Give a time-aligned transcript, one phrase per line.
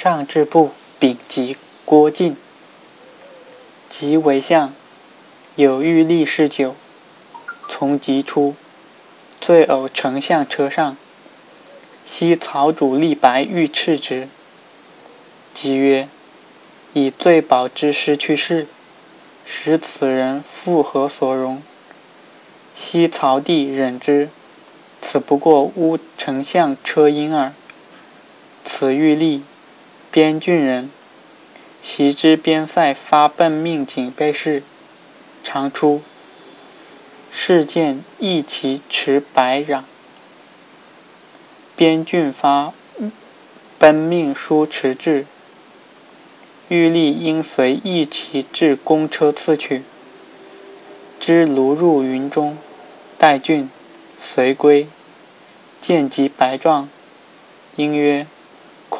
[0.00, 2.36] 上至部丙及郭靖，
[3.88, 4.72] 即为相，
[5.56, 6.76] 有欲立事酒，
[7.68, 8.54] 从即出，
[9.40, 10.96] 醉偶丞相车上。
[12.06, 14.28] 昔曹主立白欲斥之，
[15.52, 16.08] 即曰
[16.94, 18.68] ：“以醉饱之失去世，
[19.44, 21.60] 使此人复何所容？”
[22.72, 24.30] 昔曹帝忍之，
[25.02, 27.52] 此不过乌丞相车婴耳。
[28.64, 29.42] 此欲立。
[30.10, 30.90] 边郡人，
[31.82, 34.62] 袭之边塞发奔命警备事，
[35.44, 36.00] 常出。
[37.30, 39.82] 事见义旗持白壤。
[41.76, 42.72] 边郡发
[43.78, 45.26] 奔命书持至，
[46.68, 49.82] 欲立应随义骑至公车赐去。
[51.20, 52.56] 知卢入云中，
[53.18, 53.68] 待郡
[54.18, 54.88] 随归，
[55.80, 56.88] 见及白状，
[57.76, 58.26] 应曰。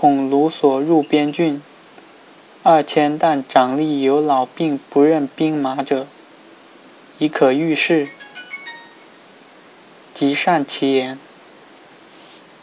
[0.00, 1.60] 恐卢所入边郡，
[2.62, 6.06] 二千担长吏有老病不认兵马者，
[7.18, 8.08] 已可御事。
[10.14, 11.18] 即善其言，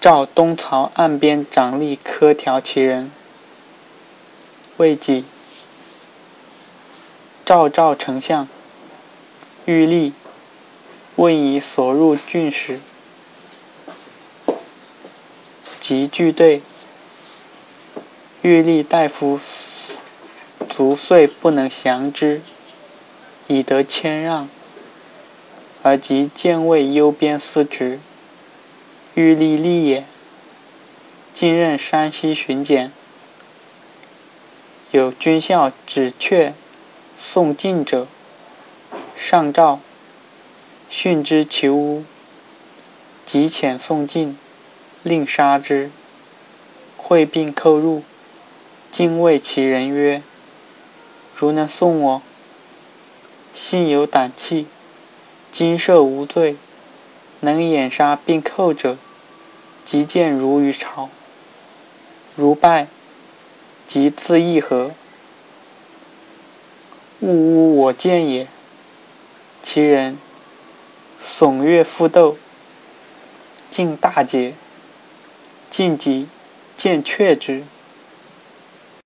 [0.00, 3.12] 召东曹岸边长吏科条其人。
[4.78, 5.24] 未几，
[7.46, 8.48] 召赵丞相，
[9.66, 10.12] 欲立，
[11.14, 12.80] 问以所入郡时，
[15.80, 16.60] 即具对。
[18.42, 19.38] 欲立大夫
[20.70, 22.40] 卒岁不能降之，
[23.48, 24.48] 以得谦让，
[25.82, 28.00] 而即见位幽边司职。
[29.14, 30.06] 欲立立也，
[31.34, 32.90] 今任山西巡检。
[34.90, 36.52] 有军校指阙
[37.20, 38.06] 送进者，
[39.14, 39.80] 上诏
[40.88, 42.04] 训之其屋，
[43.26, 44.38] 即遣送进，
[45.02, 45.90] 令杀之。
[46.96, 48.02] 会并扣入。
[48.92, 50.22] 敬谓其人曰
[51.34, 52.22] ：“如能送我，
[53.54, 54.66] 幸有胆气，
[55.52, 56.56] 今赦无罪，
[57.40, 58.98] 能掩杀并寇者，
[59.84, 61.08] 即见如于朝。
[62.36, 62.88] 如败，
[63.86, 64.90] 即自议和。
[67.20, 68.46] 勿污我见也。”
[69.62, 70.18] 其人
[71.22, 72.36] 耸跃复斗，
[73.70, 74.54] 尽大捷，
[75.70, 76.26] 晋即
[76.76, 77.64] 见却之。